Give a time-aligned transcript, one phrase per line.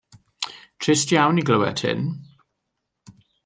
[0.83, 2.03] Trist iawn i glywed hyn.